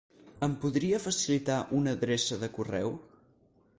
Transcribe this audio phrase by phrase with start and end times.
[0.45, 2.91] Em podria facilitar una adreça de correu?